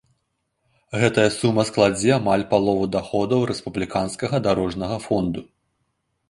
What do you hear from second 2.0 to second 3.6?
амаль палову даходаў